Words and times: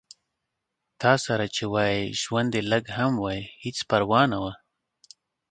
تاسره 1.01 1.45
چې 1.55 1.63
وای 1.73 1.95
ژوند 2.21 2.49
دې 2.53 2.61
لږ 2.71 2.85
هم 2.97 3.11
وای 3.23 3.39
هېڅ 3.63 3.77
پرواه 3.89 4.25
نه 4.31 4.37
وه 4.43 4.53